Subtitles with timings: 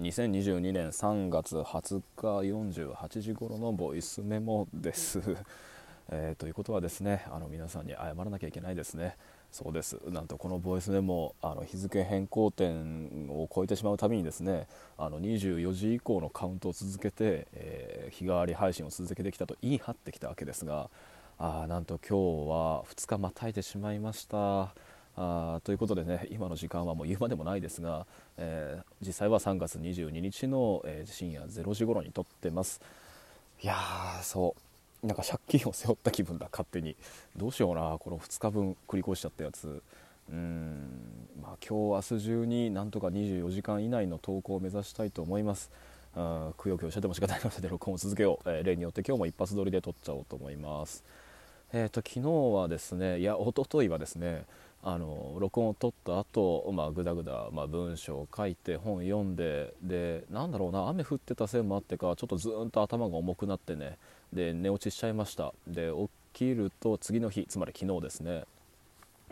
[0.00, 2.26] 2022年3月20日
[2.80, 5.20] 48時頃のボイスメモです。
[6.08, 9.18] えー、ということはですねあの皆さんに謝らなきゃいけないですね。
[9.52, 9.98] そうです。
[10.08, 20.88] なんとこのボイスメモあの日付変更点を超えてしまうたびにですねあの24時以降のカウントを続けて、えー、日替わり配信を続けてきたと言い張ってきたわけですが
[21.36, 24.74] あなんと今日は2日またいでしまいました。
[25.16, 28.06] あということでね今の時間はもう言うまでもないですが、
[28.38, 32.80] えー、実際は3月22日の、えー、深夜0時頃に撮ってます。
[33.62, 34.54] いやーそ
[35.02, 35.06] う。
[35.06, 36.96] なんか借金を背負った気分だ勝手に。
[37.36, 39.82] どうしようなこの2日分繰り越しちゃったやつ。
[40.30, 45.70] うんまあ今日明日中になんとか24時間以内の投稿を目指したいと思います。
[46.56, 51.04] くよくよしてても仕方ないので録音を続けよう、えー、例によって今日も一発撮りで撮っちゃおうと思います。
[51.72, 54.44] えーと、昨日はですねいや一昨日はですね
[54.82, 63.98] あの録音を取った後、まあぐだぐだ、まあ、文章を書いて本読んででなんだろうな雨降ってたせいもあってかちょっとずっと頭が重くなってね
[64.32, 65.52] で寝落ちしちゃいました。
[65.66, 68.44] で起きると次の日つまり昨日ですね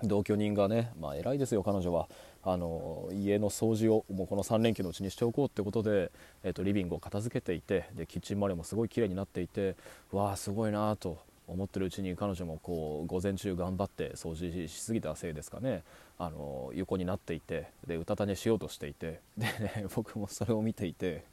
[0.02, 2.08] 同居人がね、まあ、偉いですよ彼女は。
[2.44, 6.10] あの家の掃除をもうこの3連休のうちにしておこうってことで、
[6.44, 9.76] えーと、リビングを片付けていてでキッチン周りもすごい綺麗になっていて
[10.12, 11.18] わあすごいなと
[11.48, 15.82] 思ってるうちに彼女もこう午前中頑張って掃除しすぎたせいですかね。
[16.18, 19.20] あの横になっていてでうたた寝しようとしていて。
[19.36, 21.24] で、ね、 僕もそれを見ていて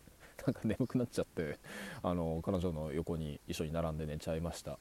[0.45, 1.57] なんか眠くなっちゃって
[2.01, 4.79] あの彼女の横に一緒に並んで寝ちゃいました。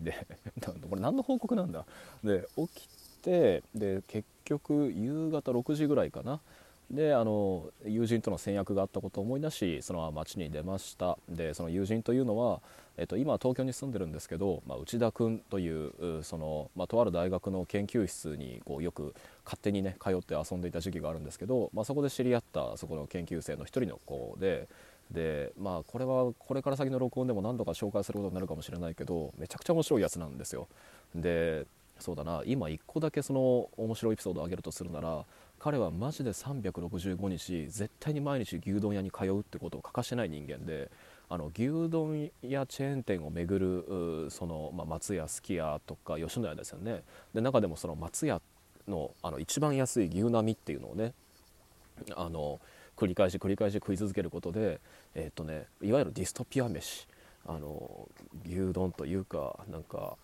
[0.00, 0.26] で
[0.88, 1.86] これ何の報告なんだ。
[2.22, 2.88] で起き
[3.22, 6.40] てで結局夕方6時ぐらいかな。
[6.90, 11.18] であの友人との戦略があったことを思い出しその町に出ました。
[11.28, 12.60] でその友人というのは、
[12.96, 24.68] えっと、今東京に住んでるんですけど、まあ、内田君というその、まあ、とある大学の研究室にこうよく勝手にね通って遊んでいた時期があるんですけど、まあ、そこで知り合ったそこの研究生の一人の子で
[25.10, 30.68] でまあこれはこれから先の録音でも何度か紹介することになるかもしれないけどめちゃくちゃ面白いやつなんですよ。
[31.14, 31.66] で
[31.98, 35.24] そうだな今1個だけその面白いエピソードをあげるとするなら
[35.64, 40.90] 彼はマジで365日絶対に毎日牛丼屋に通うってことを欠かしてない人間で
[41.30, 47.02] あの牛丼屋チェーン店を巡るその、まあ、松屋すき家とか吉野家ですよね。
[47.32, 48.42] で中でもその松屋
[48.86, 51.14] のあの一番安い牛並みっていうのをね
[52.14, 52.60] あの
[52.94, 54.80] 繰り返し繰り返し食い続けることで、
[55.14, 57.06] えーとね、いわゆるディストピア飯
[57.46, 58.06] あの
[58.44, 60.18] 牛丼というかなんか、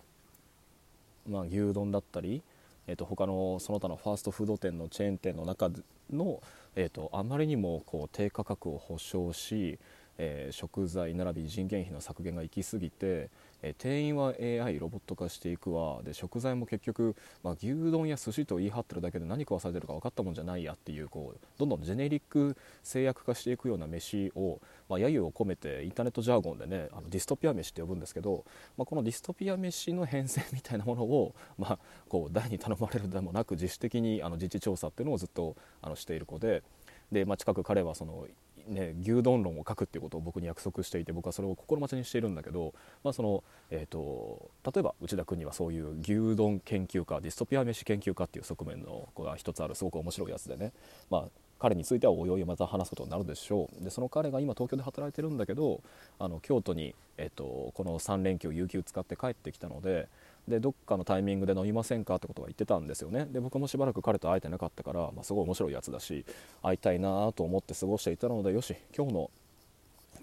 [1.27, 2.43] まあ、牛丼だったり、
[2.91, 5.71] えー、と他のその他のファーストフード店のチェーン店の中
[6.11, 6.41] の、
[6.75, 9.79] えーとあまりにもこう低価格を保証し
[10.17, 13.29] えー、食材並び人件費の削減が行き過ぎて、
[13.63, 28.45] えー、店員は AI ロボット化していくわで食材も結局、まあ、牛丼や寿司と言い張ってるだけで何食わされてるか分かったもんじゃないやっていうこうどんどんジェネリック制約化していくような飯を、まあ、揶揄を込めてインターネットジャーゴンでねあのディストピア飯って呼ぶんですけど、
[28.77, 31.79] まあ、このディストピア飯の変遷みたいなものを、まあ、
[32.09, 36.63] こう誰に頼まれるでもなく自主的にあの実地調査っていうのをずっとあのしている子で。
[37.11, 38.25] で、まあ、近く彼はその
[38.67, 42.73] ね、牛丼論を書くっていうことを僕に約束していて僕はそれを心待ちにしているんだけど、
[43.03, 50.73] まあそのえーと、例えば内田君にはそういう牛丼研究家ディストピア飯研究家っていう側面の子が一つあるすごく面白いやつでね、
[51.09, 51.23] まあ、
[51.61, 53.83] 彼についてはおいおいまた話すことになるでしょう。
[53.83, 55.81] でその彼が今東京で働いてるんだけど
[56.17, 60.07] あの京都に、えーと、この3連休有給使って帰ってきたので
[60.47, 66.25] でどっかのタイミングで飲みませんかってことは言ってたんですよねで僕もしばらく彼と会えてなかったから、まあ、すごい面白いやつだし
[66.63, 69.31] 会いたいなと思って過ごしていたのでよし今日の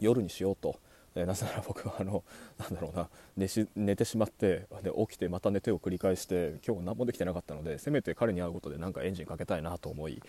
[0.01, 0.77] 夜にしようと。
[1.15, 2.23] えなぜなら僕はあの
[2.59, 10.23] なんだろうな寝し寝てしまってで起きてまた寝てを繰り返して今日何もできてなかったのでせめて彼に会うことでなんかエンジンかけたいなと思い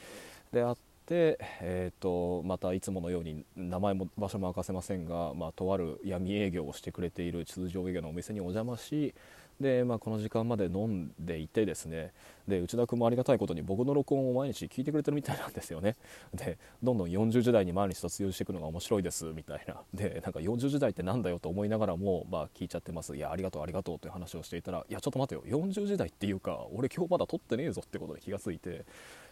[0.52, 9.14] であって、えーと、またいつものように名前も場所も明かせませんが、まあ、とある闇営業をしてくれている通常営業のお店にお邪魔し
[9.60, 12.14] で、まあ、この時間まで飲んでいてですね
[12.48, 15.96] で内田君もありがたいことに僕の録音を毎日聞いてくれてるみたいなんですよね。
[16.34, 19.76] でどんどん40時代に毎日卒業していくのが面白いですみたいな。
[19.94, 23.16] でなんか40時代ってなんだよと思いながらも、まあ、聞いちゃってます。
[23.16, 25.44] いやありがとうありがとうという話をしていたらいやちょっと待てよ。
[25.46, 28.86] 40時代っていうか俺今日まだ撮ってねえぞってことに気がついて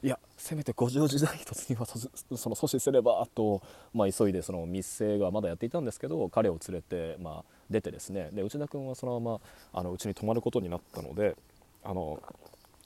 [0.04, 3.62] いやせめて50時代突入はその阻止すればと、
[3.94, 8.30] まあ、急いでその密生がまだやっていたんですけど彼を連れて、まあ、出てですね。
[8.32, 9.40] で内田君はそのま
[9.74, 11.36] まうちに泊まることになったので
[11.84, 12.22] あの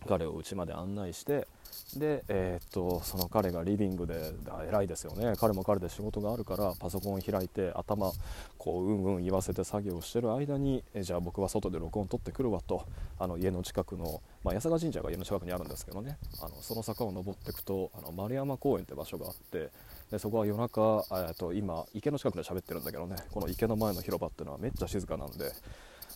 [0.07, 1.47] 彼を家まで案内して
[1.95, 4.33] で、えー、っとその彼がリビングで
[4.67, 5.33] 偉いですよね。
[5.37, 8.11] 彼も彼で仕事があるからパソコンを開いて頭
[8.57, 12.85] こううんうん言わせて作業してる間にえじゃあ僕は外で録音取ってくるわと。
[13.19, 16.17] あの家の近くの、まあ、八坂神社が家の近くにあるんですけどね。
[16.41, 19.69] あのその坂を登っていくとあの丸山公園って場所があって
[20.09, 23.15] でそこは夜中、えー、と今池の近くで喋ってるんだけどね。
[23.31, 25.51] この池の前の広場っていうのはめっちゃ静かなんで、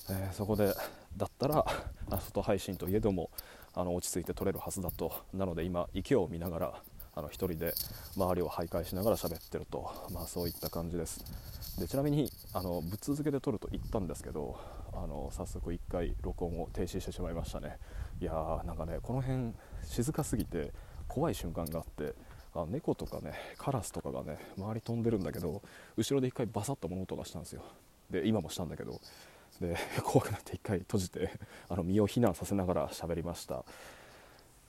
[0.09, 0.73] えー、そこで
[1.17, 1.65] だったら
[2.09, 3.29] 外配信といえども
[3.75, 6.73] あの落ち着いて撮れるはずだとなので今池を見ながら
[7.13, 7.73] あの1人で
[8.17, 11.23] 周りを徘徊しながら喋ってると、まあ、そういった感じです。
[11.79, 14.57] でちなみにあのぶっ続けで撮ると言ったんですけど
[14.93, 17.77] あの早速1回録音を停止してしまいましたね。
[18.21, 20.71] いやーなんかねこの辺静かすぎて
[21.07, 22.13] 怖い瞬間があって
[22.53, 25.61] あ猫とかねカラスとかがね周り飛んでるんだけど
[25.97, 27.63] 後ろで1回バサッと物音がしたんですよ。
[28.09, 28.99] で今もしたんだけど
[29.59, 31.31] で 怖くなって1回閉じて
[31.69, 33.63] あの身を避難させながら喋りました。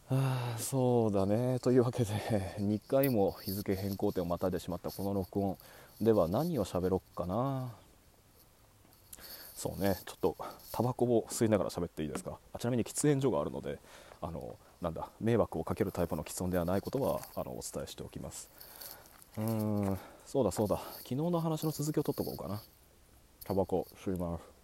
[0.08, 1.58] あそうだね。
[1.58, 2.10] というわけで
[2.60, 5.58] 2回も日付変更点をまたいでしまったこの録音
[6.00, 7.72] では何を喋ろっかな。
[9.56, 10.00] そうね。
[10.06, 10.36] ちょっと
[10.70, 12.38] タバコを吸いながら喋っていいですか？
[12.52, 13.78] あちなみに喫煙所があるので
[14.20, 18.48] あのなんだ迷惑をかけるタイプの喫音ではないことはあのお伝えしておきます。
[19.38, 19.44] うー
[19.92, 20.76] んそうだそうだ。
[20.98, 22.62] 昨日の話の続きを取っとこうかな。
[23.44, 24.55] タバコ吸います。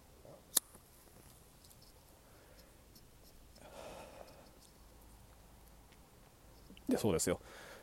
[6.93, 7.39] でそうですよ。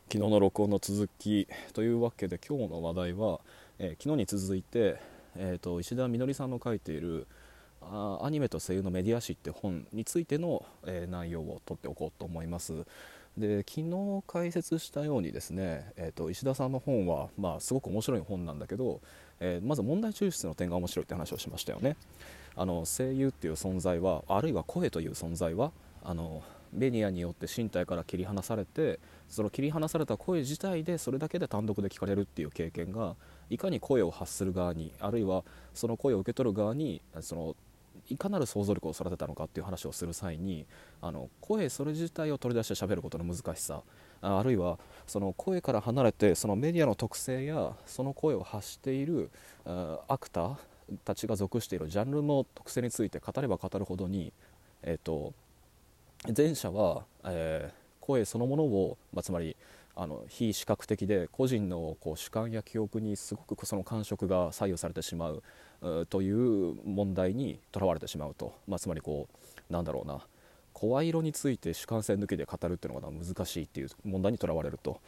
[0.09, 3.41] 昨日の録音の続きというわけで今日の話題は、
[3.81, 4.99] えー、昨日に続いて、
[5.37, 7.27] えーと、石田みのりさんの書いている
[7.83, 12.87] あ「アニメと声優のメディア誌」って本についての、えー、内容を取っておこうと思います。
[13.37, 19.01] で昨日解説したようにですね、えーと、石田さんの本は、まあ、すごく面白い本なんだけど、
[19.41, 21.97] えー、まず問題抽出の点が面白いって話をしましたよね。
[22.55, 25.73] あの声優っていう存在はあるいは声という存在は
[26.05, 33.17] あのメディアによって身体から切り離されてその切り離された声自体でそれだけで単独で聞かれるっていう経験が
[33.49, 35.45] いかに声を発する側にあるいは
[35.75, 37.57] その声を受け取る側にその
[38.09, 40.67] いかなる想像力を育てたのかっていう話をする際に
[41.01, 43.83] あの声それ自体を取り出して喋ることの難しさ
[44.23, 49.31] あるいはその声から離れてそのメディアの特性やその声を発している
[49.65, 50.57] アクター
[51.05, 54.33] たちが属しているジャンルの特性について語れば語るほどに、
[54.83, 55.33] えーと
[56.37, 59.57] 前者は、えー、声そのものを、まあ、つまり
[59.97, 65.43] あの非視覚的で個人のこう主観や記憶にすごくその感触が左右されてしまう
[66.09, 69.29] という問題にとらわれてしまうと、まあ、つまりこ
[69.69, 70.21] うなんだろうな
[70.73, 75.01] 声色について主観性抜きで語るっていうのが難しいっていう問題にとらわれると。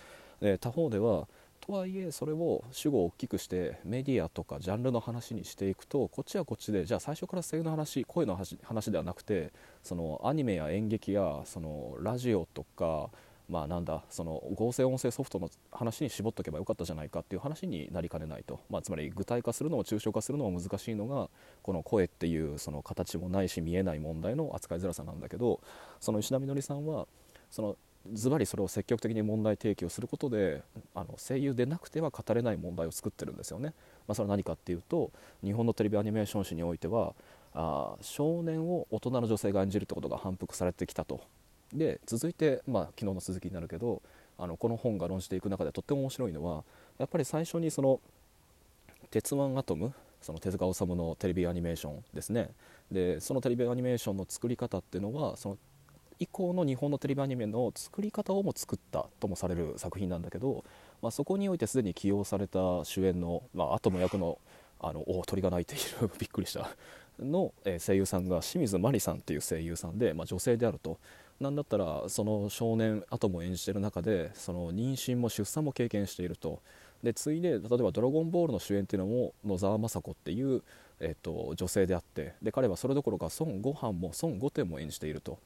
[0.60, 1.28] 他方では
[1.62, 13.10] とはいえそれを主語を大きくしてメディアとかジャンルの話にしていくとこっちはこっちでじゃあ最初から声優の話声の話ではなくてそのアニメや演劇やそのラジオとか
[13.48, 21.28] まあなんだその合成音声ソフトの話に絞っとけばよかったじゃないかっていう話になりかねないと、まあ、つまり具体化するのも抽象化するのも難しいのが
[21.62, 25.60] この声っていうその形もないし見えない問題の扱いづらさなんだけど
[26.00, 27.06] その石田みのりさんは
[27.50, 27.76] その
[28.10, 30.62] ズバリそれを積極的に問題提起をすることで
[30.94, 33.74] あの声優でなくては語れない問題を作ってるんですよね。
[34.08, 35.10] まあ、それは何かっていうと
[35.42, 37.14] 日本のテレビアニメーション史においては
[37.54, 41.20] あ少年を大人の女性が演じるってことが反復されてきたと。
[41.72, 44.02] で続いて、まあ、昨日の続きになるけど
[44.38, 46.64] あのこの本が論じていく中でとっても面白いのは
[46.98, 48.00] やっぱり最初にその
[49.10, 52.50] 「鉄腕アトム」その手塚治虫のテレビアニメーションですね
[52.90, 55.58] でそのテレビアニメーションの作り方っていうのはその
[56.22, 60.64] 以降の日本のテレビアニメの作り方をも作ったともされる作品なんだけど、
[61.02, 64.38] まあ、そこにおいてすでに起用された主演の、まあ、アトム役の
[64.84, 66.10] あのお鳥が鳴いている。
[66.18, 66.68] びっくりした。
[67.20, 70.98] の、え声優さんが清水麻里さんっていう声優さんで、まあ、女性であると。
[71.38, 76.60] なんだったらその少年アトムを演じている中でその妊娠も出産も経験していると。
[77.02, 80.62] で次いで例えば「ドラゴンボール」の主演っていうのも野沢雅子っていう、
[81.00, 82.34] えっと、女性であって。
[82.42, 85.38] で彼はそれどころか孫悟飯も孫悟天も演じていると。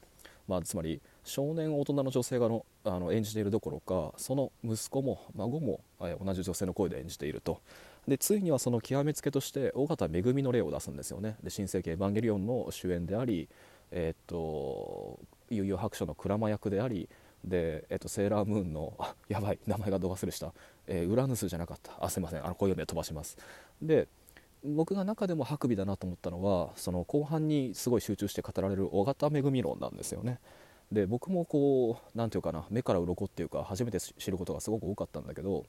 [0.47, 7.59] まあ、つまり少年大人の女性がのあの演じているどころかその息子も孫も、え同じ女性の声で演じていると。
[8.07, 11.35] でついにはその極めつけとして尾形めぐみの例を出すんですよね。
[11.43, 13.49] で新世紀エヴァンゲリオンの主演であり
[13.91, 17.09] えー、っと悠々白書の鞍馬役であり
[17.43, 20.53] で、えっと、セーラームーンのあやばい名前がど忘れした、
[20.87, 21.93] えー、ウラヌスじゃなかった。
[21.99, 22.45] あすいません。
[22.45, 23.37] あのこういうので飛ばします。
[23.81, 24.07] で
[24.67, 30.39] 僕が中でもハクビだなと思ったのはその後半にすごい集中して語られる尾形めぐみ論なんですよね。
[30.91, 35.65] で僕もこう何て言うかな目から鱗っていうか初めて知ることがすごく多かったんだけど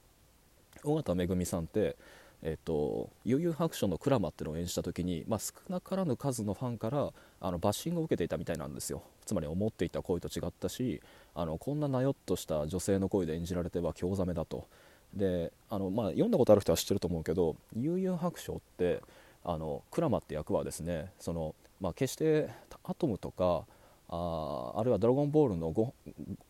[0.85, 1.97] 尾形めぐみさんって
[2.41, 11.01] えっと、悠々白書のクラマっていうのを演じた時に、まあ、少なからぬ数のファンからあのバッシングを受けていたみたいなんですよつまり思っていた声と違ったし
[11.35, 14.67] あのこんななよっとした女性の声で演じられては興ざめだと
[15.13, 19.01] であの、まあ、読んだことある人は知ってると思うけど悠々白書って
[19.43, 22.49] あのクラマって役はですねその、まあ、決して
[22.83, 23.65] アトムとか
[24.09, 25.93] ああるいは「ドラゴンボールのの」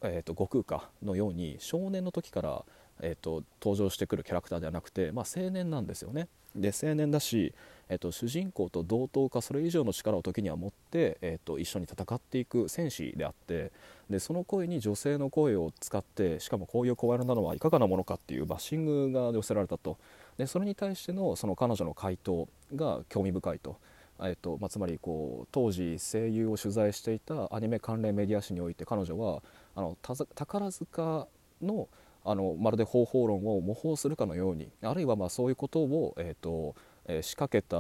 [0.02, 2.66] えーと、悟空かのように少年の時から、
[3.02, 6.28] えーと、登場してくるキャラクターではなくて、まあ、青年なんですよね。
[6.56, 7.54] で青年だし、
[7.90, 13.72] えーと、主人公と同等かそれ以上の力を時には持って、えー、と一緒に戦っていく戦士であって
[14.10, 19.98] でその声に女性の声を使ってしかもこういう声なのはいかがなものかっていうバッシングが寄せられたと
[20.38, 23.78] でそれに対してのその彼女の回答が興味深いと。
[24.22, 29.42] えっとまあ、つまりこう当時声優を取材していたアニメ関連メディア誌において彼女は
[29.76, 31.26] あの宝塚
[31.62, 31.88] の
[32.26, 37.78] あのまるで方法論を模倣するかのようにあるいはまあそういうことを、えーとえー、仕掛けた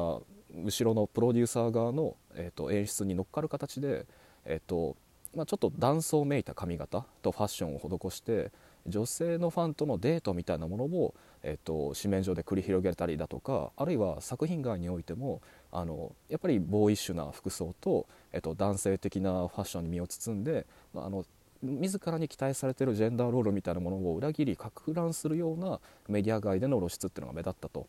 [0.56, 4.06] 後ろのプロデューサー側の、えーと、演出に乗っかる形で、
[4.46, 4.96] えーと
[5.36, 8.52] まあ、ちょっと男装めいた髪型とファッションを施して
[8.88, 15.42] 女性のファンとのデートみたいなものを、えーと、紙面上で繰り広げたりだとかあるいは作品外においても
[15.72, 21.24] あのやっぱりボーイッシュな服装と,、えーと、男性的なファッションに身を包んで、まあ、あの
[21.62, 27.88] 自らに期待されてるジェンダーロールみたいなものを裏切りか乱するようなメディア外での露出っていうのが目立ったと。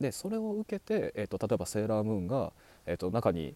[0.00, 2.52] でそれを受けて、えーと、例えばセーラームーンが、
[2.86, 3.54] えーと中に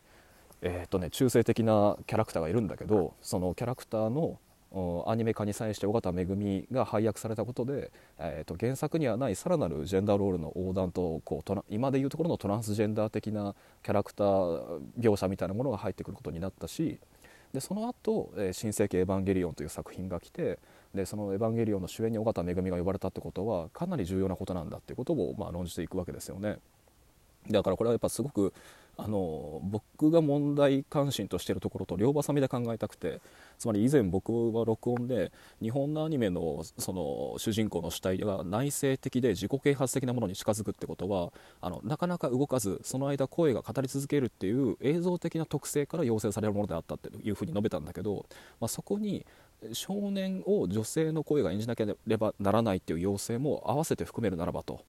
[0.67, 4.39] えーとね、中性的なキャラクターがいるんだけどそのキャラクターの
[5.07, 13.55] アニメ化に際して尾形恵が配役されたことで、えー、と原作にはないさらなるジェンダーロールの横断とこう今でいうところのトランスジェンダー的な
[13.85, 16.99] キャラクター描写みたいなものが入ってくることになったし
[17.55, 20.59] でその後、えー、新世紀エヴァンゲリオン」という作品が来て
[20.93, 26.59] でその「エヴァンゲリオン」の主演に緒方恵が呼ばれたってことはかなり重要なことなんだっていうことを、まあ、論じていくわけですよね。
[27.49, 28.53] だからこれはやっぱすごく
[28.97, 33.21] あの僕が問題関心としているところと両挟みで考えたくて
[33.59, 48.27] つまり以前僕は録音で日本のアニメのその主人公の主体が内省的で自己啓発的なものに近づくってことはあのなかなか動かずその間声が語り続けるっていう映像的な特性から要請されるものであったっていうふうに述べたんだけど、
[48.61, 49.27] まあ、そこに
[49.73, 54.81] 少年を女性の声が演じなければならないっていう要請も合わせて含めるならばと。